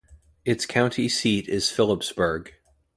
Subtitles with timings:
[0.45, 2.53] Its county seat is Philipsburg.